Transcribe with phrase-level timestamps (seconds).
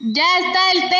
[0.00, 0.96] ¡Ya está el té!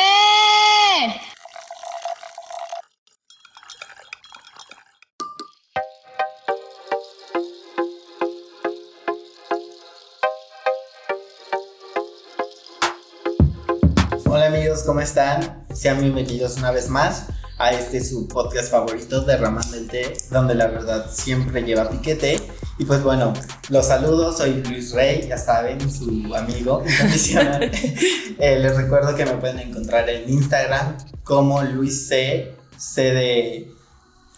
[14.27, 15.65] Hola amigos, ¿cómo están?
[15.73, 17.27] Sean bienvenidos una vez más
[17.57, 22.44] a este su podcast favorito, Derramando el Té, donde la verdad siempre lleva piquete.
[22.77, 23.33] Y pues bueno,
[23.69, 27.71] los saludo, soy Luis Rey, ya saben, su amigo incondicional.
[28.37, 33.71] Eh, les recuerdo que me pueden encontrar en Instagram como Luis C, C de...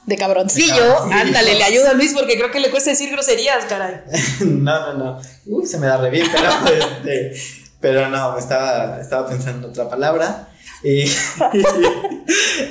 [0.05, 0.75] De cabroncillo.
[0.75, 1.19] De cabroncillo.
[1.19, 4.01] Ándale, le ayuda a Luis porque creo que le cuesta decir groserías, caray.
[4.41, 5.21] no, no, no.
[5.47, 7.33] Uy, se me da re bien, pero, este,
[7.81, 10.49] pero no, me estaba, estaba pensando en otra palabra.
[10.83, 11.09] Y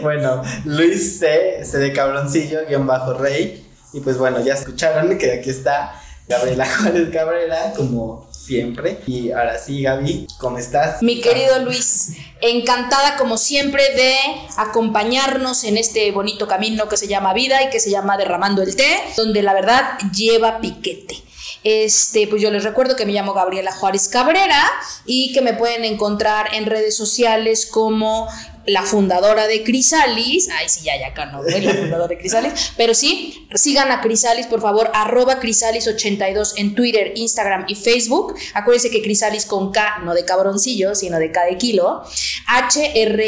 [0.01, 3.66] bueno, Luis C, C de cabroncillo, guion bajo rey.
[3.93, 9.01] Y pues bueno, ya escucharon que aquí está Gabriela Juárez Cabrera, como siempre.
[9.07, 11.03] Y ahora sí, Gaby, ¿cómo estás?
[11.03, 14.15] Mi querido Luis, encantada como siempre de
[14.57, 18.77] acompañarnos en este bonito camino que se llama vida y que se llama Derramando el
[18.77, 21.23] Té, donde la verdad lleva piquete.
[21.65, 24.63] Este, pues yo les recuerdo que me llamo Gabriela Juárez Cabrera
[25.05, 28.29] y que me pueden encontrar en redes sociales como
[28.67, 30.49] la fundadora de Crisalis.
[30.51, 31.61] Ay, sí, ya, ya, acá no, ¿eh?
[31.61, 32.73] la fundadora de Crisalis.
[32.77, 38.35] Pero sí, sigan a Crisalis, por favor, arroba Crisalis82 en Twitter, Instagram y Facebook.
[38.55, 42.03] Acuérdense que Crisalis con K, no de cabroncillo, sino de K de kilo.
[42.47, 43.27] H-R-Y-S-A-L-L-I-S.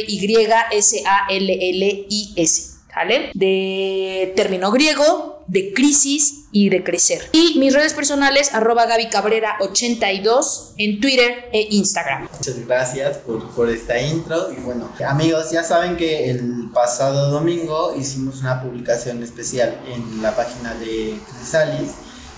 [2.95, 3.31] ¿Vale?
[3.35, 7.29] De término griego, de crisis y de crecer.
[7.33, 12.29] Y mis redes personales, arroba Gaby Cabrera 82 en Twitter e Instagram.
[12.33, 14.53] Muchas gracias por, esta intro.
[14.53, 20.37] Y bueno, amigos, ya saben que el pasado domingo hicimos una publicación especial en la
[20.37, 21.93] página de Crisalis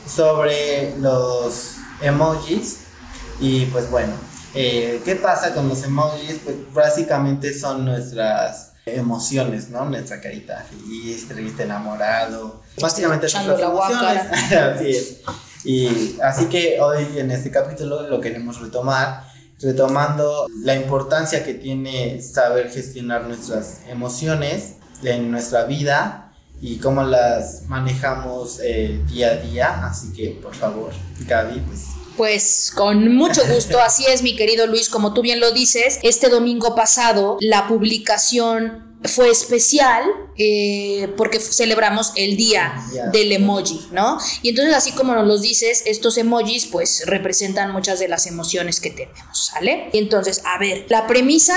[0.06, 2.78] sobre los emojis.
[3.41, 4.12] Y pues bueno,
[4.55, 6.41] eh, ¿qué pasa con los emojis?
[6.45, 9.85] Pues básicamente son nuestras emociones, ¿no?
[9.85, 12.63] Nuestra carita feliz, triste, enamorado.
[12.80, 14.52] Básicamente Echando la emociones.
[14.52, 15.20] así es.
[15.64, 19.24] Y así que hoy en este capítulo lo queremos retomar,
[19.61, 26.33] retomando la importancia que tiene saber gestionar nuestras emociones en nuestra vida
[26.63, 29.86] y cómo las manejamos eh, día a día.
[29.86, 30.92] Así que, por favor,
[31.27, 31.86] Gaby, pues
[32.20, 36.29] Pues con mucho gusto, así es mi querido Luis, como tú bien lo dices, este
[36.29, 40.05] domingo pasado la publicación fue especial
[40.36, 42.75] eh, porque celebramos el día
[43.11, 44.19] del emoji, ¿no?
[44.42, 48.81] Y entonces así como nos los dices, estos emojis pues representan muchas de las emociones
[48.81, 49.89] que tenemos, ¿sale?
[49.95, 51.57] Y entonces, a ver, la premisa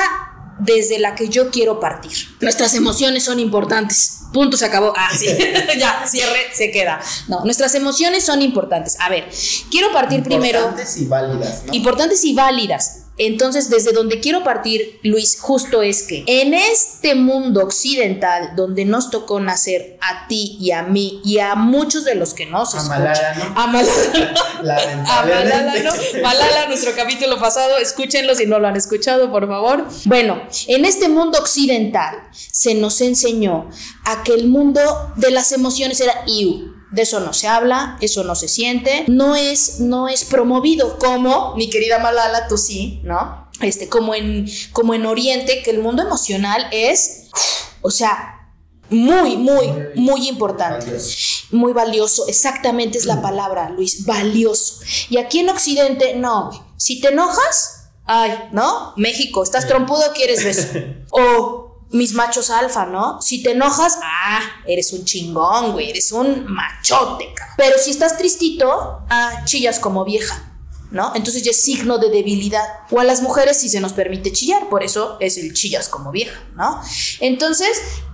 [0.59, 2.11] desde la que yo quiero partir.
[2.41, 4.19] Nuestras emociones son importantes.
[4.33, 4.93] Punto, se acabó.
[4.95, 5.27] Ah, sí.
[5.79, 6.99] ya, cierre, se queda.
[7.27, 8.97] No, nuestras emociones son importantes.
[8.99, 9.29] A ver,
[9.69, 11.73] quiero partir primero importantes y válidas, ¿no?
[11.73, 13.02] importantes y válidas.
[13.17, 19.11] Entonces, desde donde quiero partir, Luis, justo es que en este mundo occidental, donde nos
[19.11, 22.77] tocó nacer a ti y a mí y a muchos de los que nos A
[22.79, 23.61] escuchan, Malala, ¿no?
[23.61, 25.79] a Malala.
[25.83, 25.91] ¿no?
[26.23, 29.85] Malala, nuestro capítulo pasado, escúchenlo si no lo han escuchado, por favor.
[30.05, 33.69] Bueno, en este mundo occidental se nos enseñó
[34.05, 34.81] a que el mundo
[35.17, 36.72] de las emociones era IU.
[36.93, 41.55] De eso no se habla, eso no se siente, no es, no es promovido como,
[41.55, 43.49] mi querida Malala, tú sí, ¿no?
[43.61, 47.29] Este, como en, como en Oriente, que el mundo emocional es,
[47.81, 48.51] o sea,
[48.89, 50.85] muy, muy, muy importante.
[50.85, 51.17] Valioso.
[51.51, 54.81] Muy valioso, exactamente es la palabra, Luis, valioso.
[55.09, 56.59] Y aquí en Occidente, no, güey.
[56.77, 58.93] Si te enojas, ay, ¿no?
[58.97, 60.67] México, estás trompudo, quieres beso.
[61.11, 61.62] O
[61.93, 63.21] mis machos alfa, ¿no?
[63.21, 67.55] Si te enojas, ah, eres un chingón, güey, eres un machote, cabrón.
[67.57, 70.49] Pero si estás tristito, ah, chillas como vieja.
[70.91, 71.11] ¿No?
[71.15, 72.61] Entonces ya es signo de debilidad.
[72.91, 76.11] O a las mujeres sí se nos permite chillar, por eso es el chillas como
[76.11, 76.79] vieja, ¿no?
[77.19, 77.69] Entonces,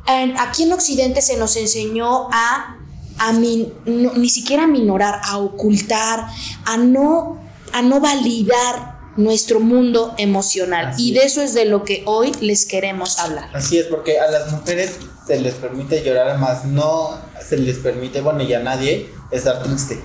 [0.08, 2.78] en- aquí en Occidente se nos enseñó a,
[3.18, 6.26] a ni siquiera a minorar, a ocultar,
[6.64, 7.42] a no,
[7.74, 10.88] a no validar nuestro mundo emocional.
[10.88, 13.50] Así y de eso es de lo que hoy les queremos hablar.
[13.54, 18.22] Así es, porque a las mujeres se les permite llorar, más no se les permite,
[18.22, 20.00] bueno, y a nadie, estar triste.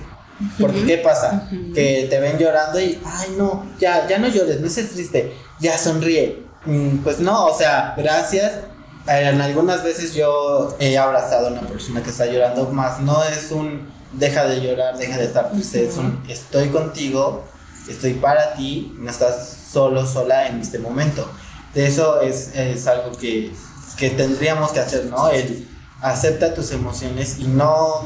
[0.59, 1.49] Porque, ¿qué pasa?
[1.73, 5.77] Que te ven llorando y, ay, no, ya, ya no llores, no estés triste, ya
[5.77, 6.43] sonríe.
[6.65, 8.51] Mm, pues no, o sea, gracias.
[9.07, 13.23] Eh, En algunas veces yo he abrazado a una persona que está llorando, más no
[13.23, 17.43] es un deja de llorar, deja de estar triste, es un estoy contigo,
[17.87, 21.29] estoy para ti, no estás solo, sola en este momento.
[21.73, 23.51] De eso es, es algo que,
[23.97, 25.29] que tendríamos que hacer, ¿no?
[25.29, 25.67] El
[26.01, 28.03] acepta tus emociones y no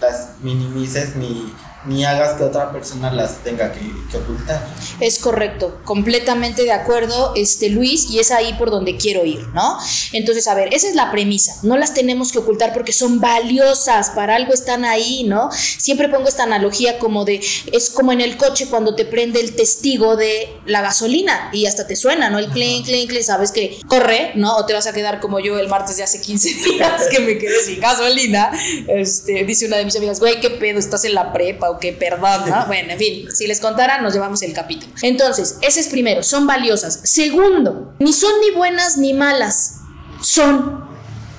[0.00, 1.52] las minimices ni
[1.86, 4.66] ni hagas que otra persona las tenga que, que ocultar.
[5.00, 9.78] Es correcto, completamente de acuerdo, este Luis, y es ahí por donde quiero ir, ¿no?
[10.12, 14.10] Entonces, a ver, esa es la premisa, no las tenemos que ocultar porque son valiosas,
[14.10, 15.50] para algo están ahí, ¿no?
[15.52, 17.40] Siempre pongo esta analogía como de,
[17.72, 21.86] es como en el coche cuando te prende el testigo de la gasolina y hasta
[21.86, 22.38] te suena, ¿no?
[22.38, 24.56] El clink, clink, clink, sabes que corre, ¿no?
[24.56, 27.38] O te vas a quedar como yo el martes de hace 15 días que me
[27.38, 28.50] quedé sin gasolina.
[28.88, 30.78] Este, dice una de mis amigas, güey, ¿qué pedo?
[30.78, 31.92] ¿Estás en la prepa o qué?
[31.92, 32.66] Perdón, ¿no?
[32.66, 34.92] Bueno, en fin, si les contara, nos llevamos el capítulo.
[35.02, 37.00] Entonces, ese es primero, son valiosas.
[37.04, 39.80] Segundo, ni son ni buenas ni malas,
[40.20, 40.84] son.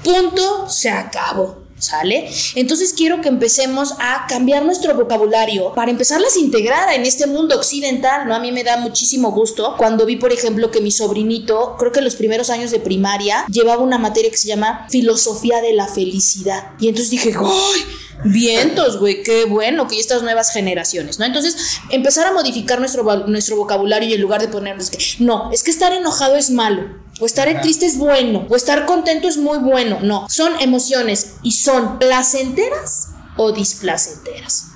[0.04, 1.66] Punto, se acabó.
[1.78, 2.32] ¿Sale?
[2.56, 7.54] Entonces quiero que empecemos a cambiar nuestro vocabulario para empezarlas a integrar en este mundo
[7.58, 8.34] occidental, ¿no?
[8.34, 12.00] A mí me da muchísimo gusto cuando vi, por ejemplo, que mi sobrinito, creo que
[12.00, 15.88] en los primeros años de primaria, llevaba una materia que se llama Filosofía de la
[15.88, 16.72] Felicidad.
[16.80, 17.82] Y entonces dije, ¡ay!
[18.26, 21.26] Vientos, güey, qué bueno que estas nuevas generaciones, ¿no?
[21.26, 21.56] Entonces,
[21.90, 25.72] empezar a modificar nuestro, nuestro vocabulario y en lugar de ponernos que, no, es que
[25.72, 27.06] estar enojado es malo.
[27.22, 30.00] O estar triste es bueno, o estar contento es muy bueno.
[30.02, 34.75] No, son emociones y son placenteras o displacenteras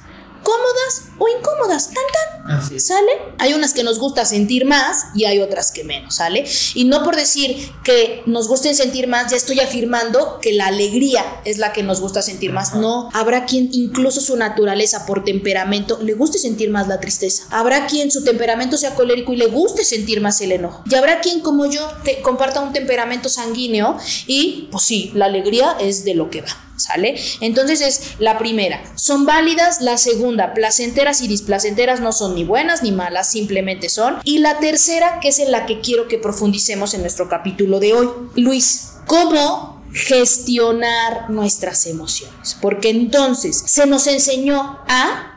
[0.50, 3.12] cómodas o incómodas, tan tan, ¿sale?
[3.38, 6.46] Hay unas que nos gusta sentir más y hay otras que menos, ¿sale?
[6.74, 11.24] Y no por decir que nos guste sentir más, ya estoy afirmando que la alegría
[11.46, 12.74] es la que nos gusta sentir más.
[12.74, 17.44] No, habrá quien incluso su naturaleza por temperamento le guste sentir más la tristeza.
[17.52, 20.84] Habrá quien su temperamento sea colérico y le guste sentir más el enojo.
[20.90, 25.78] Y habrá quien como yo te comparta un temperamento sanguíneo y pues sí, la alegría
[25.80, 26.69] es de lo que va.
[26.80, 27.20] ¿Sale?
[27.42, 32.84] Entonces es la primera, son válidas, la segunda, placenteras y displacenteras no son ni buenas
[32.84, 34.18] ni malas, simplemente son.
[34.24, 37.94] Y la tercera, que es en la que quiero que profundicemos en nuestro capítulo de
[37.94, 42.58] hoy, Luis, ¿cómo gestionar nuestras emociones?
[42.62, 45.30] Porque entonces se nos enseñó a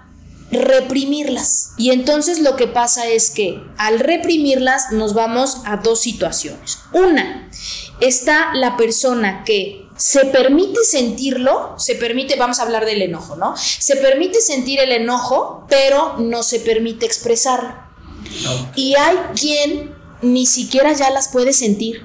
[0.52, 1.72] reprimirlas.
[1.78, 6.78] Y entonces lo que pasa es que al reprimirlas nos vamos a dos situaciones.
[6.92, 7.50] Una,
[8.00, 13.54] está la persona que se permite sentirlo, se permite, vamos a hablar del enojo, ¿no?
[13.56, 17.72] Se permite sentir el enojo, pero no se permite expresarlo.
[18.74, 22.04] Y hay quien ni siquiera ya las puede sentir.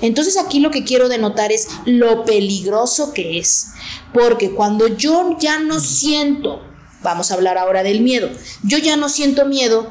[0.00, 3.68] Entonces aquí lo que quiero denotar es lo peligroso que es.
[4.12, 6.60] Porque cuando yo ya no siento,
[7.00, 8.28] vamos a hablar ahora del miedo,
[8.64, 9.88] yo ya no siento miedo,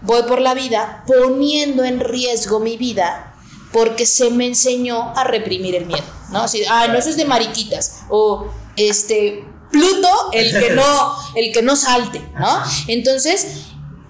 [0.00, 3.27] voy por la vida poniendo en riesgo mi vida
[3.72, 6.04] porque se me enseñó a reprimir el miedo.
[6.30, 6.40] ¿no?
[6.40, 8.00] Así, ah, no, eso es de mariquitas.
[8.08, 12.62] O este, Pluto, el que no, el que no salte, ¿no?
[12.86, 13.64] Entonces,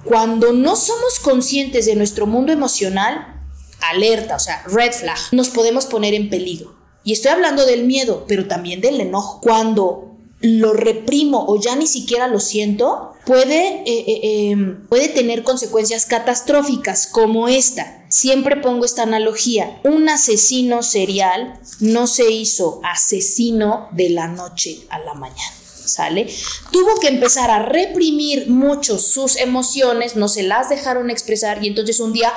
[0.05, 3.43] cuando no somos conscientes de nuestro mundo emocional,
[3.81, 6.77] alerta, o sea, red flag, nos podemos poner en peligro.
[7.05, 9.41] Y estoy hablando del miedo, pero también del enojo.
[9.41, 15.43] Cuando lo reprimo o ya ni siquiera lo siento, puede, eh, eh, em, puede tener
[15.43, 18.07] consecuencias catastróficas como esta.
[18.09, 19.83] Siempre pongo esta analogía.
[19.85, 25.53] Un asesino serial no se hizo asesino de la noche a la mañana.
[25.85, 26.27] ¿Sale?
[26.71, 32.01] Tuvo que empezar a reprimir mucho sus emociones, no se las dejaron expresar y entonces
[32.01, 32.33] un día,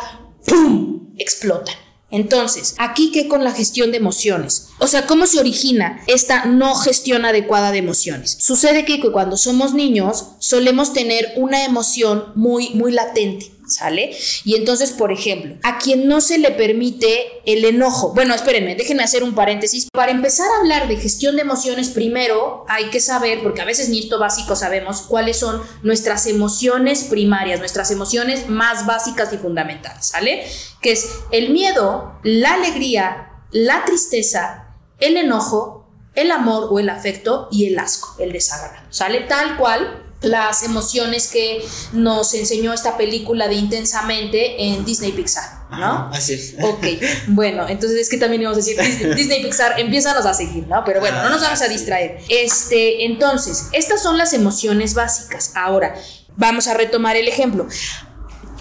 [0.45, 1.75] ¡pum!, explotan.
[2.11, 4.67] Entonces, aquí qué con la gestión de emociones.
[4.79, 8.37] O sea, ¿cómo se origina esta no gestión adecuada de emociones?
[8.39, 13.51] Sucede que cuando somos niños solemos tener una emoción muy, muy latente.
[13.71, 14.15] ¿Sale?
[14.43, 19.03] Y entonces, por ejemplo, a quien no se le permite el enojo, bueno, espérenme, déjenme
[19.03, 19.87] hacer un paréntesis.
[19.91, 23.89] Para empezar a hablar de gestión de emociones, primero hay que saber, porque a veces
[23.89, 30.07] ni esto básico sabemos, cuáles son nuestras emociones primarias, nuestras emociones más básicas y fundamentales,
[30.07, 30.45] ¿sale?
[30.81, 37.47] Que es el miedo, la alegría, la tristeza, el enojo, el amor o el afecto
[37.51, 39.21] y el asco, el desagrado, ¿sale?
[39.21, 46.09] Tal cual las emociones que nos enseñó esta película de Intensamente en Disney Pixar, ¿no?
[46.13, 46.55] así es.
[46.61, 46.85] Ok,
[47.27, 50.83] bueno, entonces es que también íbamos a decir Disney, Disney Pixar, empiezanos a seguir, ¿no?
[50.85, 52.19] Pero bueno, no nos vamos a distraer.
[52.29, 55.53] Este, entonces, estas son las emociones básicas.
[55.55, 55.95] Ahora,
[56.37, 57.67] vamos a retomar el ejemplo.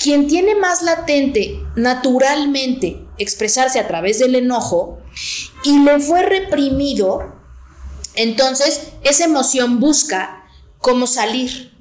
[0.03, 4.99] Quien tiene más latente naturalmente expresarse a través del enojo
[5.63, 7.35] y le fue reprimido,
[8.15, 10.40] entonces esa emoción busca
[10.81, 11.73] cómo salir.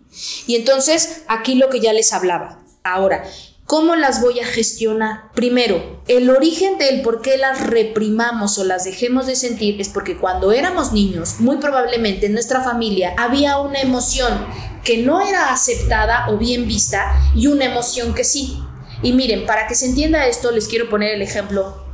[0.48, 2.60] Y entonces aquí lo que ya les hablaba.
[2.84, 3.24] Ahora,
[3.66, 5.32] ¿cómo las voy a gestionar?
[5.34, 10.18] Primero, el origen del por qué las reprimamos o las dejemos de sentir es porque
[10.18, 14.46] cuando éramos niños, muy probablemente en nuestra familia había una emoción
[14.84, 18.60] que no era aceptada o bien vista y una emoción que sí.
[19.02, 21.89] Y miren, para que se entienda esto, les quiero poner el ejemplo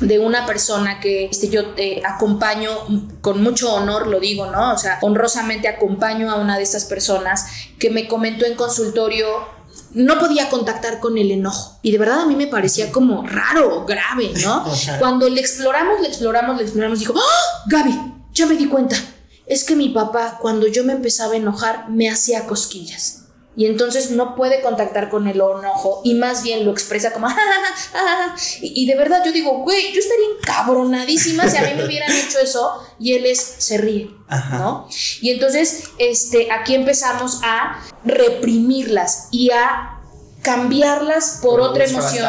[0.00, 2.70] de una persona que este, yo te acompaño
[3.20, 4.72] con mucho honor, lo digo, ¿no?
[4.72, 7.46] O sea, honrosamente acompaño a una de estas personas
[7.78, 9.26] que me comentó en consultorio
[9.92, 11.78] no podía contactar con el enojo.
[11.82, 14.64] Y de verdad a mí me parecía como raro, grave, ¿no?
[14.98, 17.64] Cuando le exploramos, le exploramos, le exploramos, dijo, ¡Ah!
[17.66, 18.96] Gaby, ya me di cuenta.
[19.46, 23.19] Es que mi papá, cuando yo me empezaba a enojar, me hacía cosquillas
[23.56, 27.28] y entonces no puede contactar con el enojo y más bien lo expresa como
[28.62, 32.38] y, de verdad yo digo, güey, yo estaría encabronadísima si a mí me hubieran hecho
[32.38, 34.10] eso y él es se ríe,
[34.52, 34.88] ¿no?
[35.20, 39.99] Y entonces este aquí empezamos a reprimirlas y a
[40.42, 42.26] cambiarlas por otra emoción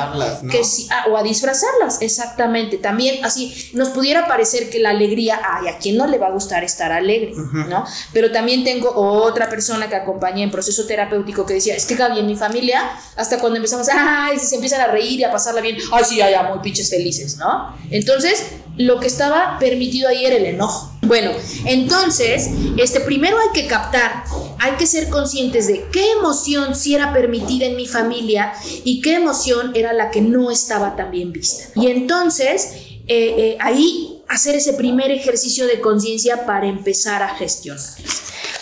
[0.49, 5.39] que sí, ah, o a disfrazarlas exactamente también así nos pudiera parecer que la alegría
[5.43, 7.33] ay a quién no le va a gustar estar alegre
[7.69, 11.95] no pero también tengo otra persona que acompañé en proceso terapéutico que decía es que
[11.95, 12.81] Gaby en mi familia
[13.15, 16.29] hasta cuando empezamos ay se empiezan a reír y a pasarla bien ay sí ya
[16.29, 18.45] ya muy pinches felices no entonces
[18.77, 20.90] lo que estaba permitido ahí era el enojo.
[21.11, 21.33] Bueno,
[21.65, 24.23] entonces, este primero hay que captar,
[24.59, 28.53] hay que ser conscientes de qué emoción sí era permitida en mi familia
[28.85, 31.65] y qué emoción era la que no estaba tan bien vista.
[31.75, 32.69] Y entonces,
[33.07, 37.83] eh, eh, ahí hacer ese primer ejercicio de conciencia para empezar a gestionar.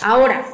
[0.00, 0.44] Ahora,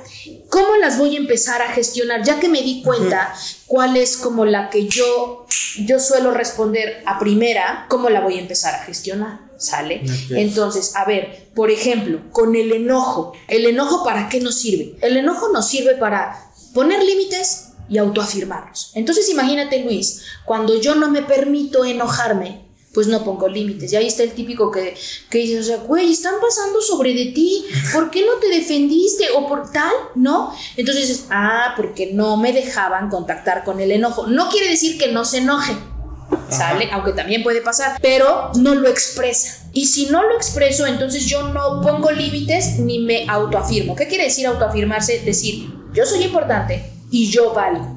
[0.50, 2.23] ¿cómo las voy a empezar a gestionar?
[2.25, 3.33] Ya que me di cuenta
[3.67, 5.47] cuál es como la que yo,
[5.79, 9.46] yo suelo responder a primera, ¿cómo la voy a empezar a gestionar?
[9.58, 10.02] ¿Sale?
[10.30, 13.32] Entonces, a ver, por ejemplo, con el enojo.
[13.48, 14.96] ¿El enojo para qué nos sirve?
[15.00, 18.92] El enojo nos sirve para poner límites y autoafirmarlos.
[18.94, 23.92] Entonces, imagínate, Luis, cuando yo no me permito enojarme, pues no pongo límites.
[23.92, 24.96] Y ahí está el típico que,
[25.28, 29.26] que dice, o sea, güey, están pasando sobre de ti, ¿por qué no te defendiste?
[29.36, 30.50] O por tal, ¿no?
[30.78, 34.26] Entonces dices, ah, porque no me dejaban contactar con el enojo.
[34.28, 35.76] No quiere decir que no se enoje,
[36.50, 36.88] ¿sale?
[36.92, 39.68] Aunque también puede pasar, pero no lo expresa.
[39.73, 43.95] Y si no lo expreso, entonces yo no pongo límites ni me autoafirmo.
[43.95, 45.21] ¿Qué quiere decir autoafirmarse?
[45.21, 47.97] Decir, yo soy importante y yo valgo.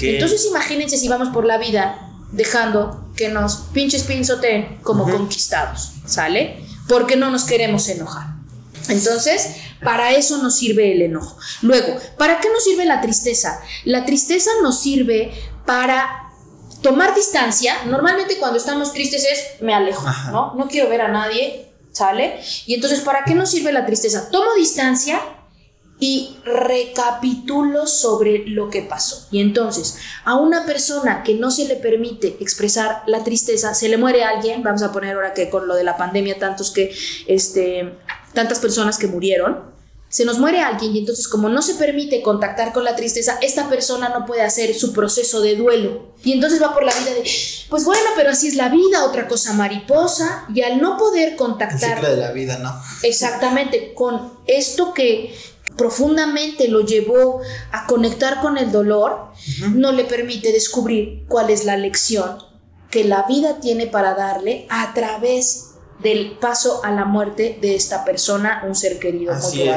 [0.00, 6.62] Entonces imagínense si vamos por la vida dejando que nos pinches pinzoteen como conquistados, ¿sale?
[6.88, 8.38] Porque no nos queremos enojar.
[8.88, 11.36] Entonces, para eso nos sirve el enojo.
[11.62, 13.60] Luego, ¿para qué nos sirve la tristeza?
[13.84, 15.32] La tristeza nos sirve
[15.66, 16.27] para
[16.82, 20.54] tomar distancia, normalmente cuando estamos tristes es me alejo, ¿no?
[20.54, 22.40] No quiero ver a nadie, ¿sale?
[22.66, 24.30] Y entonces, ¿para qué nos sirve la tristeza?
[24.30, 25.20] Tomo distancia
[26.00, 29.26] y recapitulo sobre lo que pasó.
[29.32, 33.96] Y entonces, a una persona que no se le permite expresar la tristeza, se le
[33.96, 36.94] muere alguien, vamos a poner ahora que con lo de la pandemia tantos que
[37.26, 37.98] este
[38.32, 39.77] tantas personas que murieron,
[40.08, 43.68] se nos muere alguien y entonces como no se permite contactar con la tristeza, esta
[43.68, 46.14] persona no puede hacer su proceso de duelo.
[46.24, 47.24] Y entonces va por la vida de,
[47.68, 51.90] pues bueno, pero así es la vida, otra cosa mariposa, y al no poder contactar...
[51.90, 52.74] El ciclo de la vida, ¿no?
[53.02, 55.34] Exactamente, con esto que
[55.76, 59.28] profundamente lo llevó a conectar con el dolor,
[59.74, 62.38] no le permite descubrir cuál es la lección
[62.90, 65.67] que la vida tiene para darle a través
[65.98, 69.68] del paso a la muerte de esta persona, un ser querido, Así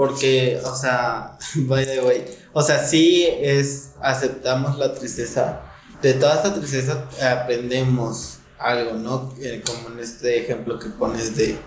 [0.00, 2.24] porque, o sea, by the way,
[2.54, 5.60] o sea, sí es, aceptamos la tristeza.
[6.00, 9.34] De toda esta tristeza aprendemos algo, ¿no?
[9.42, 11.58] Eh, como en este ejemplo que pones de,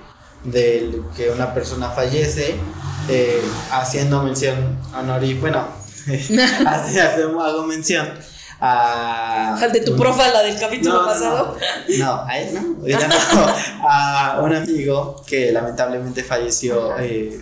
[0.45, 2.55] de que una persona fallece,
[3.07, 3.39] eh,
[3.71, 5.67] haciendo mención honor y bueno,
[7.39, 8.13] hago mención
[8.65, 9.67] a...
[9.73, 11.57] de tu profa, la del capítulo pasado.
[11.99, 13.47] No, a él no, no,
[13.89, 17.41] a un amigo que lamentablemente falleció eh,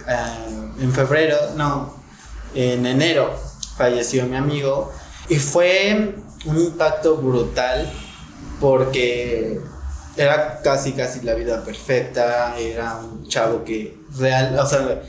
[0.80, 1.96] en febrero, no,
[2.56, 3.32] en enero
[3.78, 4.92] falleció mi amigo.
[5.30, 7.88] Y fue un impacto brutal
[8.60, 9.62] porque
[10.18, 15.02] era casi casi la vida perfecta, era un chavo que real, o sea,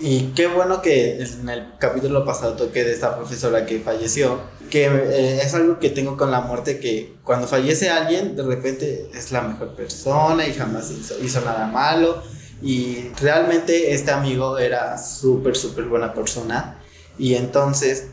[0.00, 4.40] y qué bueno que en el capítulo pasado toqué de esta profesora que falleció,
[4.74, 9.08] que eh, es algo que tengo con la muerte, que cuando fallece alguien, de repente
[9.14, 12.20] es la mejor persona y jamás hizo, nada malo.
[12.60, 16.82] Y realmente este amigo era súper, súper buena persona.
[17.18, 18.06] Y entonces,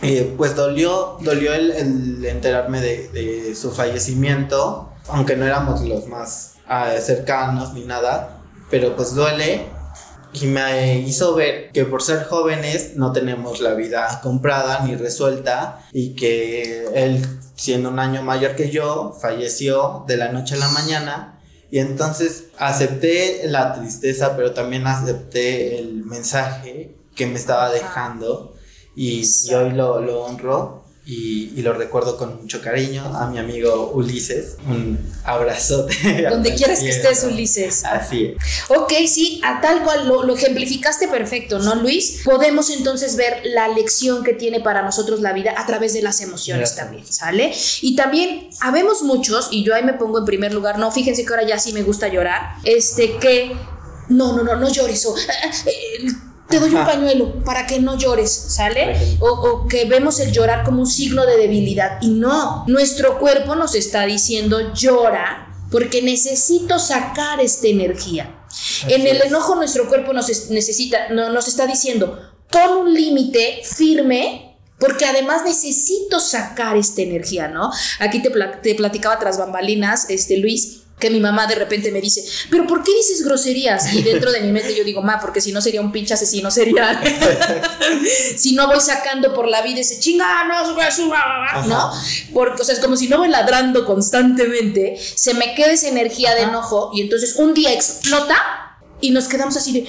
[0.00, 6.90] eh, pues dolió, dolió el, enterarme de, su fallecimiento, aunque no éramos los más ah,
[7.02, 9.66] cercanos ni nada, pero pues duele
[10.32, 15.86] y me hizo ver que por ser jóvenes no tenemos la vida comprada ni resuelta
[15.92, 17.24] y que él,
[17.54, 21.40] siendo un año mayor que yo, falleció de la noche a la mañana.
[21.70, 28.54] Y entonces acepté la tristeza, pero también acepté el mensaje que me estaba dejando
[28.94, 29.24] y,
[29.54, 30.81] hoy lo, lo honro.
[31.04, 34.56] Y, y lo recuerdo con mucho cariño a mi amigo Ulises.
[34.68, 36.26] Un abrazote.
[36.30, 37.24] Donde quieras que estés.
[37.24, 37.84] Ulises.
[37.84, 38.36] Así es.
[38.68, 42.22] Ok, sí, a tal cual lo, lo ejemplificaste perfecto, ¿no, Luis?
[42.24, 46.20] Podemos entonces ver la lección que tiene para nosotros la vida a través de las
[46.20, 46.86] emociones Gracias.
[46.86, 47.52] también, ¿sale?
[47.80, 51.32] Y también habemos muchos, y yo ahí me pongo en primer lugar, no, fíjense que
[51.32, 53.56] ahora ya sí me gusta llorar, este que,
[54.08, 56.06] no, no, no, no llores, o, eh,
[56.52, 59.16] te doy un pañuelo para que no llores, ¿sale?
[59.20, 63.54] O, o que vemos el llorar como un signo de debilidad, y no, nuestro cuerpo
[63.56, 68.44] nos está diciendo llora porque necesito sacar esta energía.
[68.48, 72.18] Así En el enojo nuestro cuerpo nos es- necesita, no, nos está diciendo,
[72.50, 77.70] pon un límite firme, porque además necesito sacar esta energía, ¿no?
[78.00, 78.30] Aquí te,
[78.62, 82.84] te platicaba tras bambalinas, este Luis, que mi mamá de repente me dice, pero ¿por
[82.84, 83.92] qué dices groserías?
[83.92, 86.48] Y dentro de mi mente yo digo, ma, porque si no sería un pinche asesino
[86.48, 87.00] serial.
[88.36, 91.90] si no voy sacando por la vida ese chinga, no, ¿no?
[92.32, 96.36] Porque, o sea, es como si no voy ladrando constantemente, se me queda esa energía
[96.36, 98.61] de enojo y entonces un día explota
[99.02, 99.86] y nos quedamos así de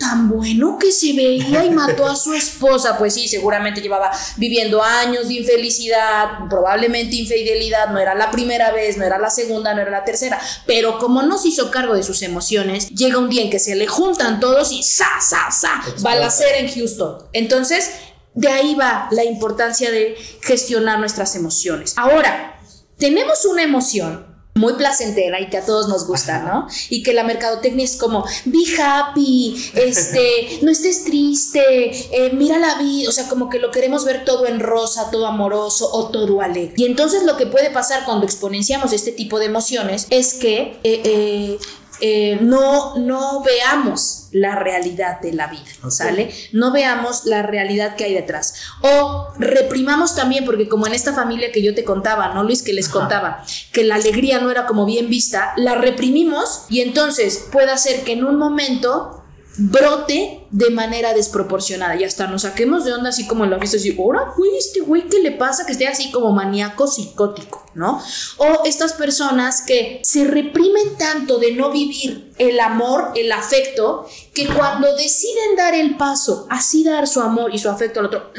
[0.00, 2.98] tan bueno que se veía y mató a su esposa.
[2.98, 8.96] Pues sí, seguramente llevaba viviendo años de infelicidad, probablemente infidelidad, no era la primera vez,
[8.96, 12.02] no era la segunda, no era la tercera, pero como no se hizo cargo de
[12.02, 15.82] sus emociones, llega un día en que se le juntan todos y ¡sa, sa, sa!
[16.00, 17.18] Balacera en Houston.
[17.32, 17.90] Entonces,
[18.34, 21.94] de ahí va la importancia de gestionar nuestras emociones.
[21.96, 22.58] Ahora,
[22.98, 26.68] tenemos una emoción muy placentera y que a todos nos gusta, ¿no?
[26.88, 32.76] Y que la mercadotecnia es como, be happy, este, no estés triste, eh, mira la
[32.76, 36.40] vida, o sea, como que lo queremos ver todo en rosa, todo amoroso o todo
[36.40, 36.74] alegre.
[36.76, 41.02] Y entonces lo que puede pasar cuando exponenciamos este tipo de emociones es que eh,
[41.04, 41.58] eh,
[42.00, 45.62] eh, no, no veamos la realidad de la vida.
[45.90, 46.34] ¿sale?
[46.52, 48.54] No veamos la realidad que hay detrás.
[48.82, 52.62] O reprimamos también, porque como en esta familia que yo te contaba, ¿no, Luis?
[52.62, 52.98] Que les Ajá.
[53.00, 58.02] contaba, que la alegría no era como bien vista, la reprimimos y entonces puede ser
[58.02, 59.23] que en un momento
[59.56, 63.76] brote de manera desproporcionada y hasta nos saquemos de onda así como en la fiesta
[63.76, 65.64] así, ahora güey, este güey, ¿qué le pasa?
[65.64, 68.02] Que esté así como maníaco psicótico, ¿no?
[68.38, 74.48] O estas personas que se reprimen tanto de no vivir el amor, el afecto, que
[74.48, 78.32] cuando deciden dar el paso, así dar su amor y su afecto al otro,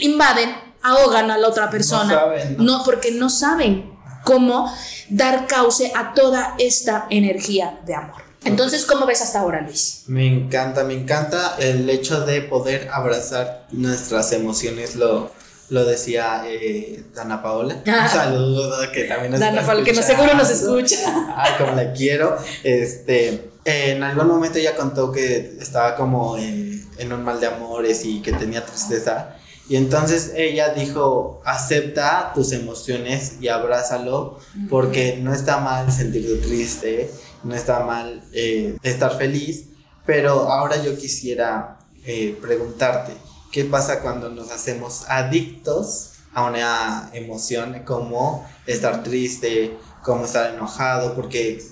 [0.00, 2.14] invaden, ahogan a la otra persona.
[2.14, 2.78] saben, ¿no?
[2.78, 3.92] no porque no saben
[4.24, 4.72] cómo
[5.08, 8.31] dar cauce a toda esta energía de amor.
[8.44, 10.04] Entonces, ¿cómo ves hasta ahora, Luis?
[10.06, 15.30] Me encanta, me encanta el hecho de poder abrazar nuestras emociones, lo,
[15.68, 17.82] lo decía eh, Dana Paola.
[17.86, 18.02] Ah.
[18.04, 21.34] Un saludo que también nos Dana, Paola, que no seguro nos escucha.
[21.36, 22.36] Ay, como la quiero.
[22.64, 28.04] Este, en algún momento ella contó que estaba como eh, en un mal de amores
[28.04, 29.36] y que tenía tristeza.
[29.68, 37.10] Y entonces ella dijo, acepta tus emociones y abrázalo, porque no está mal sentirte triste,
[37.44, 39.66] no está mal eh, estar feliz,
[40.06, 43.12] pero ahora yo quisiera eh, preguntarte,
[43.50, 51.14] ¿qué pasa cuando nos hacemos adictos a una emoción como estar triste, como estar enojado?
[51.14, 51.62] Porque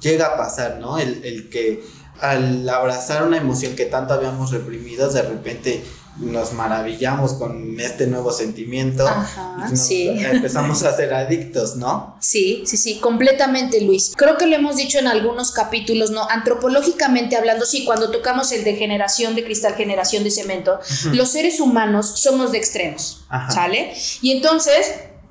[0.00, 0.98] llega a pasar, ¿no?
[0.98, 1.84] El, el que
[2.20, 5.84] al abrazar una emoción que tanto habíamos reprimido, de repente
[6.16, 10.08] nos maravillamos con este nuevo sentimiento Ajá, y nos sí.
[10.18, 12.16] empezamos a ser adictos, ¿no?
[12.20, 14.12] Sí, sí, sí, completamente, Luis.
[14.16, 16.28] Creo que lo hemos dicho en algunos capítulos, ¿no?
[16.30, 20.78] Antropológicamente hablando, sí, cuando tocamos el de generación de cristal, generación de cemento,
[21.12, 23.50] los seres humanos somos de extremos, Ajá.
[23.50, 23.94] ¿sale?
[24.22, 24.86] Y entonces,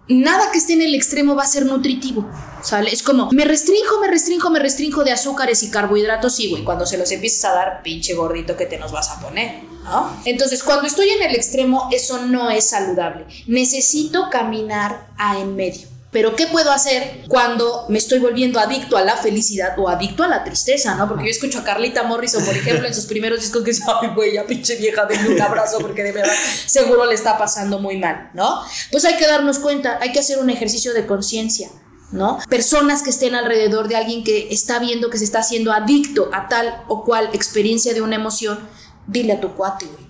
[0.08, 2.30] nada que esté en el extremo va a ser nutritivo,
[2.62, 2.92] ¿sale?
[2.92, 6.86] Es como, me restrinjo, me restrinjo, me restrinjo de azúcares y carbohidratos, sí, güey, cuando
[6.86, 10.16] se los empiezas a dar, pinche gordito que te nos vas a poner, ¿no?
[10.26, 13.26] Entonces, cuando estoy en el extremo, eso no es saludable.
[13.48, 15.94] Necesito caminar a en medio.
[16.14, 20.28] Pero ¿qué puedo hacer cuando me estoy volviendo adicto a la felicidad o adicto a
[20.28, 21.10] la tristeza, no?
[21.10, 24.10] Porque yo escucho a Carlita Morrison, por ejemplo, en sus primeros discos que dice, ay,
[24.16, 26.34] güey, ya pinche vieja, denle un abrazo porque de verdad
[26.68, 28.62] seguro le está pasando muy mal, ¿no?
[28.92, 31.70] Pues hay que darnos cuenta, hay que hacer un ejercicio de conciencia.
[32.12, 32.38] ¿No?
[32.48, 36.48] Personas que estén alrededor de alguien que está viendo que se está haciendo adicto a
[36.48, 38.60] tal o cual experiencia de una emoción,
[39.08, 40.08] dile a tu cuate, güey.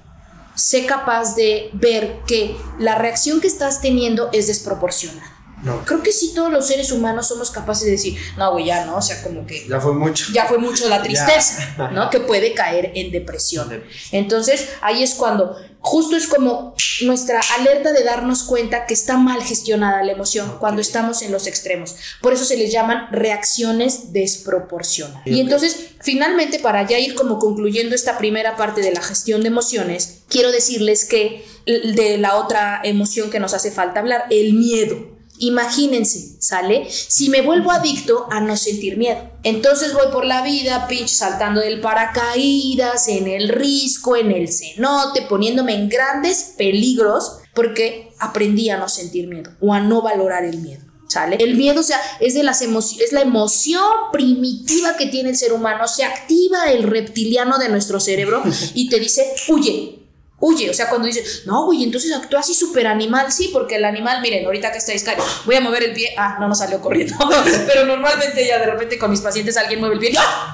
[0.56, 5.33] Sé capaz de ver que la reacción que estás teniendo es desproporcionada.
[5.64, 5.84] No.
[5.86, 8.98] Creo que sí todos los seres humanos somos capaces de decir, no, güey, ya no,
[8.98, 10.26] o sea, como que Ya fue mucho.
[10.34, 11.88] ya fue mucho la tristeza, Ya.
[11.92, 12.10] ¿no?
[12.12, 13.84] Que puede caer en depresión.
[14.12, 19.44] Entonces, ahí es cuando justo es como nuestra alerta de darnos cuenta que está mal
[19.44, 21.96] gestionada la emoción cuando estamos en los extremos.
[22.22, 25.26] Por eso se les llaman reacciones desproporcionadas.
[25.28, 29.48] Y entonces, finalmente, para ya ir como concluyendo esta primera parte de la gestión de
[29.48, 35.13] emociones, quiero decirles que de la otra emoción que nos hace falta hablar, el miedo.
[35.44, 36.88] Imagínense, ¿sale?
[36.90, 39.30] Si me vuelvo adicto a no sentir miedo.
[39.44, 45.24] Entonces voy por la vida, pinche, saltando del paracaídas, en el risco, en el cenote,
[45.24, 50.60] poniéndome en grandes peligros porque aprendí a no sentir miedo o a no valorar el
[50.60, 50.86] miedo.
[51.10, 51.36] ¿Sale?
[51.40, 55.52] El miedo, o sea, es, de las es la emoción primitiva que tiene el ser
[55.52, 55.88] humano.
[55.88, 58.42] Se activa el reptiliano de nuestro cerebro
[58.74, 60.03] y te dice, huye,
[60.46, 60.70] huye.
[60.70, 63.32] O sea, cuando dices, no, güey, entonces actúa así súper animal.
[63.32, 65.04] Sí, porque el animal, miren, ahorita que estáis
[65.46, 66.14] voy a mover el pie.
[66.18, 67.16] Ah, no nos salió corriendo.
[67.68, 70.14] Pero normalmente ya de repente con mis pacientes alguien mueve el pie.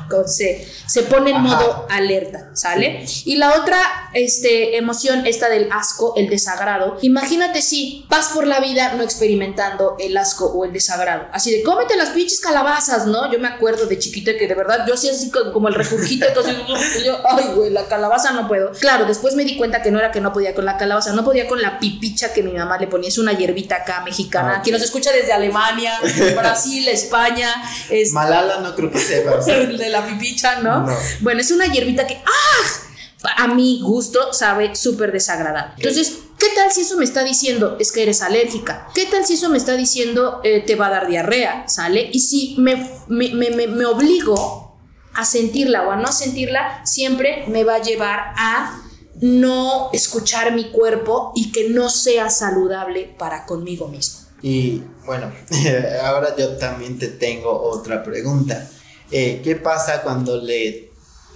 [0.10, 1.48] Con- Se, se pone en Ajá.
[1.48, 3.06] modo alerta, ¿sale?
[3.26, 3.78] Y la otra
[4.14, 6.98] este, emoción, esta del asco, el desagrado.
[7.02, 11.28] Imagínate si vas por la vida no experimentando el asco o el desagrado.
[11.32, 13.32] Así de, cómete las pinches calabazas, ¿no?
[13.32, 16.26] Yo me acuerdo de chiquita que de verdad yo hacía así co- como el refugito,
[16.28, 16.56] entonces
[17.06, 18.72] yo, ay, güey, la calabaza no puedo.
[18.80, 21.24] Claro, después me di cuenta que no era que no podía con la calabaza, no
[21.24, 23.10] podía con la pipicha que mi mamá le ponía.
[23.10, 24.56] Es una hierbita acá mexicana.
[24.58, 24.62] Ah.
[24.62, 25.94] Quien nos escucha desde Alemania,
[26.36, 27.50] Brasil, España,
[27.90, 29.36] es Malala no creo que sepa.
[29.36, 30.86] o sea, de la pipicha, ¿no?
[30.88, 30.98] No.
[31.22, 32.86] Bueno, es una hierbita que, ¡ah!
[33.36, 35.74] A mi gusto sabe súper desagradable.
[35.76, 38.88] Entonces, ¿qué tal si eso me está diciendo es que eres alérgica?
[38.96, 41.68] ¿Qué tal si eso me está diciendo eh, te va a dar diarrea?
[41.68, 42.10] ¿Sale?
[42.14, 42.76] Y si me,
[43.10, 44.78] me, me, me- me obligo
[45.14, 48.80] a sentirla o a no sentirla, siempre me va a llevar a
[49.20, 54.20] no escuchar mi cuerpo y que no sea saludable para conmigo mismo.
[54.42, 55.32] Y bueno,
[56.04, 58.70] ahora yo también te tengo otra pregunta.
[59.12, 60.92] Eh, ¿Qué pasa cuando le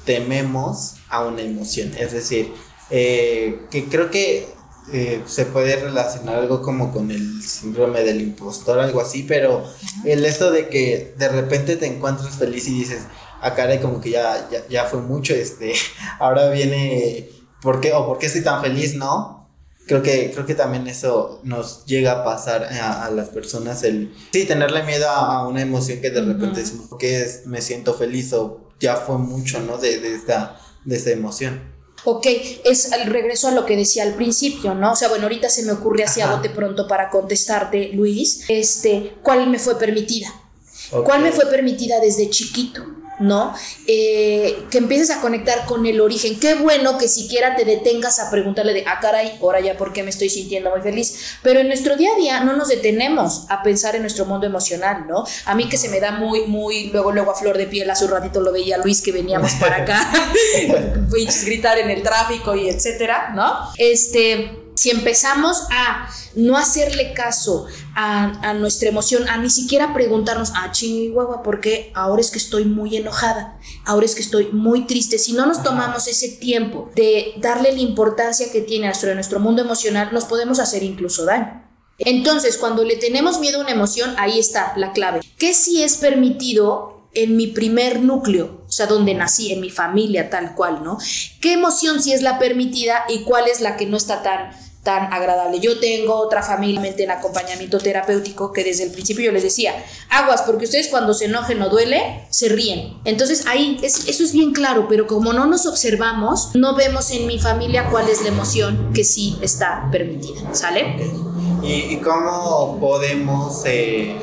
[0.05, 1.91] tememos a una emoción?
[1.97, 2.51] Es decir,
[2.89, 4.47] eh, que creo que
[4.91, 9.63] eh, se puede relacionar algo como con el síndrome del impostor, algo así, pero
[10.03, 13.03] el esto de que de repente te encuentras feliz y dices,
[13.41, 15.73] ah, caray, como que ya, ya, ya fue mucho, este,
[16.19, 17.29] ahora viene,
[17.63, 17.93] ¿por qué?
[17.93, 19.49] ¿O por qué estoy tan feliz, no?
[19.87, 24.15] Creo que, creo que también eso nos llega a pasar a, a las personas, el
[24.31, 26.55] sí, tenerle miedo a, a una emoción que de repente Ujú.
[26.55, 28.31] decimos, ¿por qué es- me siento feliz?
[28.33, 29.77] O ya fue mucho, ¿no?
[29.77, 31.73] De, de esta, de esta emoción.
[32.05, 32.27] Ok,
[32.65, 34.91] es el regreso a lo que decía al principio, ¿no?
[34.93, 39.15] O sea, bueno, ahorita se me ocurre así a bote pronto para contestarte, Luis, este,
[39.23, 40.27] ¿cuál me fue permitida?
[40.91, 41.05] Ok.
[41.05, 42.85] ¿Cuál me fue permitida desde chiquito?
[43.19, 43.53] ¿No?
[43.87, 46.39] Eh, que empieces a conectar con el origen.
[46.39, 50.03] Qué bueno que siquiera te detengas a preguntarle de, ah, caray, ahora ya por qué
[50.03, 51.37] me estoy sintiendo muy feliz.
[51.43, 55.05] Pero en nuestro día a día no nos detenemos a pensar en nuestro mundo emocional,
[55.07, 55.23] ¿no?
[55.45, 58.05] A mí que se me da muy, muy, luego, luego a flor de piel, hace
[58.05, 60.11] un ratito lo veía Luis que veníamos para acá,
[61.45, 63.53] gritar en el tráfico y etcétera, ¿no?
[63.77, 70.51] Este, si empezamos a no hacerle caso a, a nuestra emoción, a ni siquiera preguntarnos,
[70.55, 73.59] ah, chihuahua, ¿por qué ahora es que estoy muy enojada?
[73.85, 75.19] Ahora es que estoy muy triste.
[75.19, 79.15] Si no nos tomamos ese tiempo de darle la importancia que tiene a nuestro, a
[79.15, 81.63] nuestro mundo emocional, nos podemos hacer incluso daño.
[81.99, 85.21] Entonces, cuando le tenemos miedo a una emoción, ahí está la clave.
[85.37, 88.62] ¿Qué sí es permitido en mi primer núcleo?
[88.73, 90.97] O sea, donde nací, en mi familia, tal cual, ¿no?
[91.39, 94.49] ¿Qué emoción sí es la permitida y cuál es la que no está tan,
[94.81, 95.59] tan agradable?
[95.59, 99.73] Yo tengo otra familia en acompañamiento terapéutico que desde el principio yo les decía,
[100.09, 102.97] aguas, porque ustedes cuando se enojen o duele, se ríen.
[103.05, 107.27] Entonces ahí es- eso es bien claro, pero como no nos observamos, no vemos en
[107.27, 110.95] mi familia cuál es la emoción que sí está permitida, ¿sale?
[111.61, 114.19] ¿Y, y cómo podemos eh,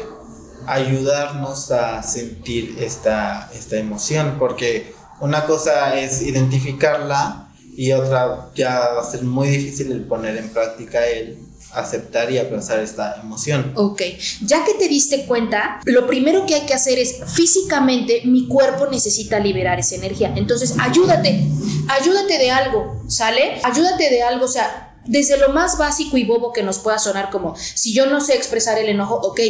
[0.73, 4.37] ayudarnos a sentir esta, esta emoción?
[4.39, 10.37] Porque una cosa es identificarla y otra ya va a ser muy difícil el poner
[10.37, 11.39] en práctica el
[11.73, 13.73] aceptar y abrazar esta emoción.
[13.77, 14.03] Ok,
[14.45, 18.89] ya que te diste cuenta, lo primero que hay que hacer es físicamente mi cuerpo
[18.91, 20.33] necesita liberar esa energía.
[20.37, 21.47] Entonces, ayúdate,
[21.89, 23.61] ayúdate de algo, ¿sale?
[23.63, 27.31] Ayúdate de algo, o sea, desde lo más básico y bobo que nos pueda sonar
[27.31, 29.41] como, si yo no sé expresar el enojo, ok,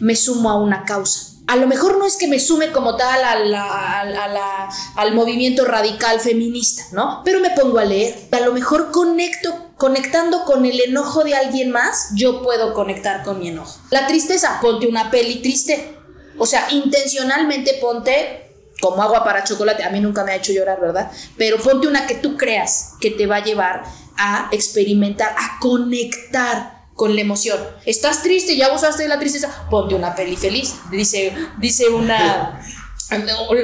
[0.00, 1.28] me sumo a una causa.
[1.48, 4.28] A lo mejor no es que me sume como tal a la- a la- a
[4.28, 7.20] la- al movimiento radical feminista, ¿no?
[7.24, 8.16] Pero me pongo a leer.
[8.30, 13.40] A lo mejor conecto, conectando con el enojo de alguien más, yo puedo conectar con
[13.40, 13.76] mi enojo.
[13.90, 15.98] La tristeza, ponte una peli triste.
[16.38, 18.48] O sea, intencionalmente ponte
[18.80, 19.82] como agua para chocolate.
[19.82, 21.10] A mí nunca me ha hecho llorar, ¿verdad?
[21.36, 23.82] Pero ponte una que tú creas que te va a llevar
[24.22, 27.58] a experimentar, a conectar con la emoción.
[27.84, 30.74] Estás triste, ya abusaste de la tristeza, ponte una peli feliz.
[30.90, 32.60] Dice, dice una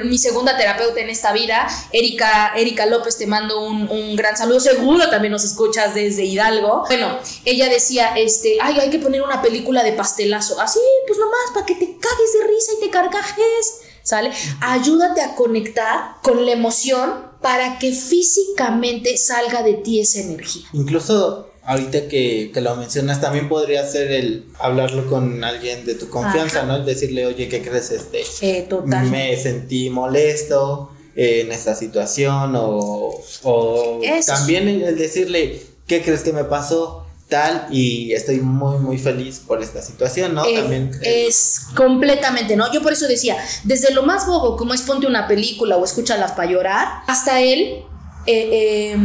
[0.05, 4.61] mi segunda terapeuta en esta vida, Erika, Erika López, te mando un, un, gran saludo,
[4.61, 6.85] seguro también nos escuchas desde Hidalgo.
[6.87, 11.51] Bueno, ella decía, este, ay, hay que poner una película de pastelazo, así, pues nomás,
[11.55, 14.33] para que te cagues de risa y te carcajes, ¿sale?
[14.61, 20.66] Ayúdate a conectar con la emoción para que físicamente salga de ti esa energía.
[20.72, 26.09] Incluso ahorita que, que, lo mencionas, también podría ser el hablarlo con alguien de tu
[26.09, 26.77] confianza, ¿no?
[26.77, 27.90] El decirle, oye, ¿qué crees?
[27.90, 29.11] Este, eh, total.
[29.11, 36.44] Me sentí molesto en esta situación o, o también el decirle, ¿qué crees que me
[36.44, 37.08] pasó?
[37.29, 40.45] Tal y estoy muy muy feliz por esta situación, ¿no?
[40.45, 42.73] Eh, También es completamente, ¿no?
[42.73, 46.35] Yo por eso decía, desde lo más bobo como es ponte una película o escúchala
[46.35, 47.85] para llorar, hasta él
[48.27, 48.97] eh,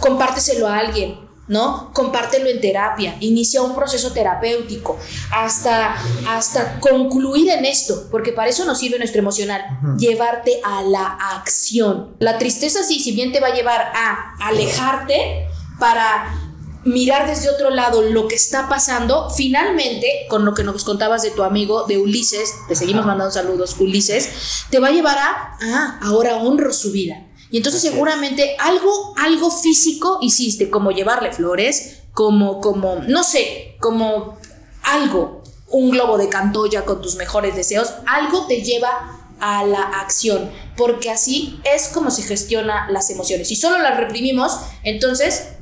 [0.00, 1.90] compárteselo a alguien, ¿no?
[1.92, 4.98] Compártelo en terapia, inicia un proceso terapéutico
[5.32, 5.96] hasta,
[6.28, 9.62] hasta concluir en esto, porque para eso nos sirve nuestro emocional,
[9.98, 12.16] llevarte a la acción.
[12.18, 15.46] La tristeza sí, si bien te va a llevar a alejarte
[15.78, 16.47] para
[16.88, 21.30] mirar desde otro lado lo que está pasando, finalmente, con lo que nos contabas de
[21.30, 26.00] tu amigo, de Ulises, te seguimos mandando saludos, Ulises, te va a llevar a, ah,
[26.02, 27.26] ahora honro su vida.
[27.50, 34.38] Y entonces seguramente algo, algo físico hiciste, como llevarle flores, como, como, no sé, como
[34.82, 40.50] algo, un globo de cantoya con tus mejores deseos, algo te lleva a la acción,
[40.76, 43.48] porque así es como se gestiona las emociones.
[43.48, 45.57] Si solo las reprimimos, entonces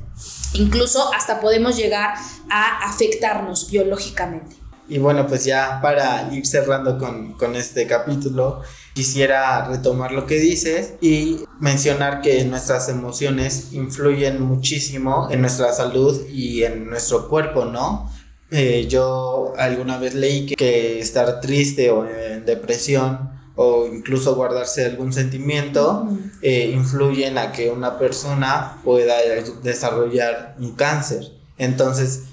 [0.53, 2.15] incluso hasta podemos llegar
[2.49, 4.55] a afectarnos biológicamente.
[4.89, 8.61] Y bueno, pues ya para ir cerrando con, con este capítulo,
[8.93, 16.25] quisiera retomar lo que dices y mencionar que nuestras emociones influyen muchísimo en nuestra salud
[16.29, 18.09] y en nuestro cuerpo, ¿no?
[18.49, 25.11] Eh, yo alguna vez leí que, estar triste o en depresión o incluso guardarse algún
[25.11, 26.07] sentimiento
[26.41, 29.15] eh, influyen a que una persona pueda
[29.63, 31.23] desarrollar un cáncer.
[31.57, 32.23] Entonces,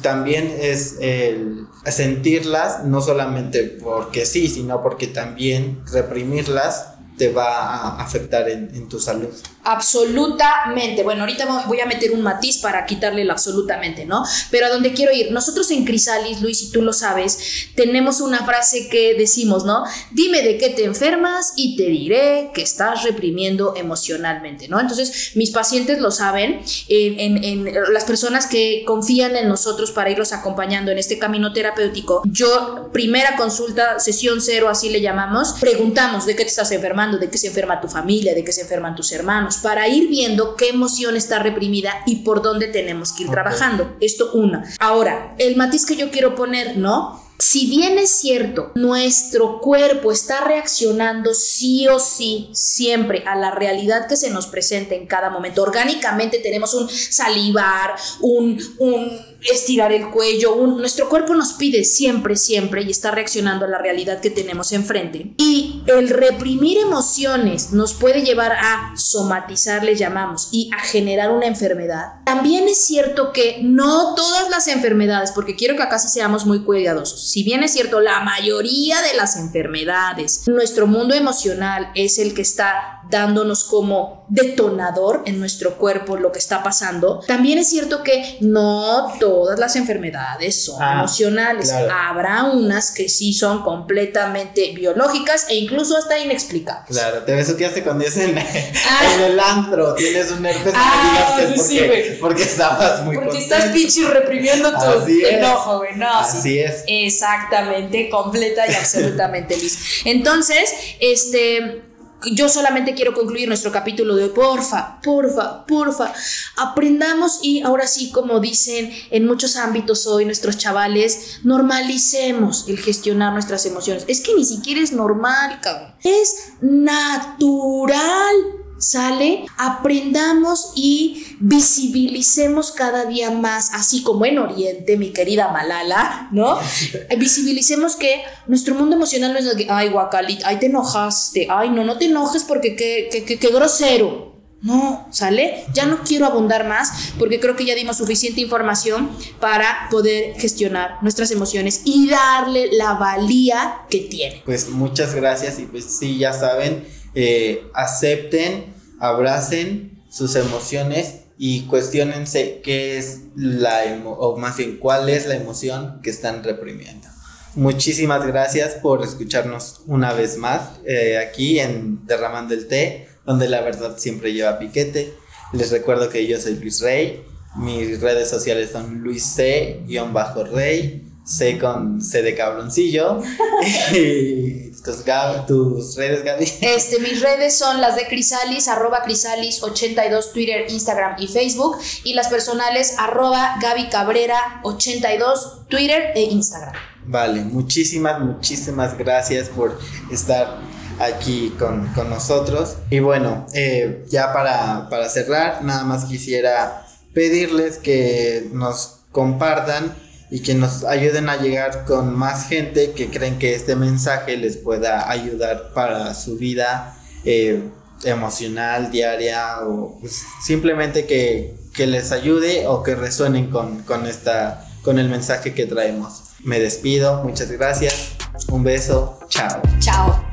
[0.00, 8.02] también es el sentirlas, no solamente porque sí, sino porque también reprimirlas te va a
[8.02, 9.28] afectar en, tu salud.
[9.62, 11.02] Absolutamente.
[11.02, 14.24] Bueno, ahorita voy a meter un matiz para quitarle el absolutamente, ¿no?
[14.50, 18.46] Pero a donde quiero ir, nosotros en Crisalis, Luis, y tú lo sabes, tenemos una
[18.46, 19.84] frase que decimos, ¿no?
[20.12, 24.80] Dime de qué te enfermas y te diré que estás reprimiendo emocionalmente, ¿no?
[24.80, 30.32] Entonces, mis pacientes lo saben, en, en las personas que confían en nosotros para irlos
[30.32, 36.34] acompañando en este camino terapéutico, yo, primera consulta, sesión cero, así le llamamos, preguntamos de
[36.34, 39.12] qué te estás enfermando de qué se enferma tu familia, de qué se enferman tus
[39.12, 43.96] hermanos, para ir viendo qué emoción está reprimida y por dónde tenemos que ir trabajando.
[44.00, 44.64] Esto una.
[44.78, 47.20] Ahora, el matiz que yo quiero poner, ¿no?
[47.40, 54.06] Si bien es cierto, nuestro cuerpo está reaccionando sí o sí siempre a la realidad
[54.06, 55.62] que se nos presenta en cada momento.
[55.62, 62.82] Orgánicamente tenemos un salivar, un, un estirar el cuello, nuestro cuerpo nos pide siempre, siempre
[62.82, 65.34] y está reaccionando a la realidad que tenemos enfrente.
[65.36, 71.46] Y el reprimir emociones nos puede llevar a somatizar, le llamamos, y a generar una
[71.46, 72.22] enfermedad.
[72.24, 76.64] También es cierto que no todas las enfermedades, porque quiero que acá sí seamos muy
[76.64, 82.34] cuidadosos, si bien es cierto, la mayoría de las enfermedades, nuestro mundo emocional es el
[82.34, 88.02] que está dándonos como detonador en nuestro cuerpo lo que está pasando, también es cierto
[88.02, 91.72] que no todas las enfermedades son ah, emocionales.
[91.72, 96.96] Habrá unas que sí son completamente biológicas e incluso hasta inexplicables.
[96.96, 99.14] Claro, te besuqueaste cuando es en, ah.
[99.14, 104.06] en, el antro, tienes un herpes ah, sí, porque, porque, estabas muy Porque estás pinche
[104.08, 105.96] reprimiendo tu enojo, güey.
[105.96, 106.84] No, Así es.
[106.86, 110.02] Exactamente, completa y absolutamente Liz.
[110.04, 111.89] Entonces, este
[112.32, 114.30] yo solamente quiero concluir nuestro capítulo de hoy.
[114.30, 116.12] Porfa, porfa, porfa.
[116.56, 123.32] Aprendamos y ahora sí, como dicen en muchos ámbitos hoy nuestros chavales, normalicemos el gestionar
[123.32, 124.04] nuestras emociones.
[124.08, 125.94] Es que ni siquiera es normal, cabrón.
[126.02, 128.34] Es natural.
[128.80, 129.44] ¿Sale?
[129.58, 136.58] Aprendamos y visibilicemos cada día más, así como en Oriente, mi querida Malala, ¿no?
[137.18, 141.84] Visibilicemos que nuestro mundo emocional no es de, ay, guacalit, ay, te enojaste, ay, no,
[141.84, 144.30] no te enojes porque qué, qué, qué grosero.
[144.62, 145.64] No, ¿sale?
[145.72, 150.98] Ya no quiero abundar más porque creo que ya dimos suficiente información para poder gestionar
[151.02, 154.42] nuestras emociones y darle la valía que tiene.
[154.44, 162.60] Pues muchas gracias y pues sí, ya saben, eh, acepten, abracen sus emociones y cuestionense
[162.62, 167.08] qué es la o más bien cuál es la emoción que están reprimiendo.
[167.54, 173.60] Muchísimas gracias por escucharnos una vez más eh, aquí en Derramando el Té, donde la
[173.62, 175.14] verdad siempre lleva piquete.
[175.52, 177.24] Les recuerdo que yo soy Luis Rey,
[177.56, 183.22] mis redes sociales son Luis C-Rey C con C de cabroncillo.
[183.92, 186.44] y tus, Gab- tus redes, Gaby.
[186.62, 191.76] Este, mis redes son las de Crisalis, arroba Crisalis82, Twitter, Instagram y Facebook.
[192.04, 196.74] Y las personales, arroba Gaby Cabrera 82, Twitter e Instagram.
[197.06, 199.78] Vale, muchísimas, muchísimas gracias por
[200.10, 200.58] estar
[200.98, 202.76] aquí con, con nosotros.
[202.90, 209.94] Y bueno, eh, ya para, para cerrar, nada más quisiera pedirles que nos compartan
[210.30, 214.56] y que nos ayuden a llegar con más gente que creen que este mensaje les
[214.56, 217.62] pueda ayudar para su vida eh,
[218.04, 224.66] emocional, diaria o pues, simplemente que, que les ayude o que resuenen con, con, esta,
[224.82, 226.22] con el mensaje que traemos.
[226.44, 228.12] Me despido, muchas gracias,
[228.48, 229.60] un beso, chao.
[229.80, 230.29] Chao.